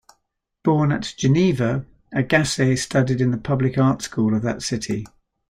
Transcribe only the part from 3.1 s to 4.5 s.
in the public art school of